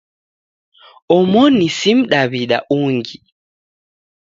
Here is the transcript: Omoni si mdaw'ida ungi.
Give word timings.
Omoni 1.17 1.67
si 1.77 1.91
mdaw'ida 1.99 2.57
ungi. 2.79 3.17